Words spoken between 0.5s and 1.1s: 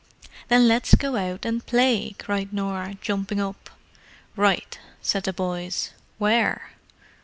let's